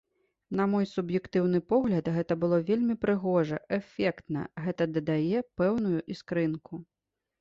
На 0.59 0.63
мой 0.69 0.85
суб'ектыўны 0.91 1.59
погляд, 1.73 2.05
гэта 2.15 2.37
было 2.43 2.57
вельмі 2.69 2.95
прыгожа, 3.05 3.57
эфектна, 3.79 4.41
гэта 4.65 4.83
дадае 4.97 5.39
пэўную 5.61 5.99
іскрынку. 6.17 6.73